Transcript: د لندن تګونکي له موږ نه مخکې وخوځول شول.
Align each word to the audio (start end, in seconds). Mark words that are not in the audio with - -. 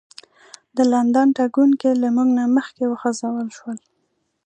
د 0.75 0.77
لندن 0.93 1.27
تګونکي 1.39 1.89
له 2.01 2.07
موږ 2.15 2.29
نه 2.37 2.43
مخکې 2.57 2.83
وخوځول 2.87 3.47
شول. 3.57 3.77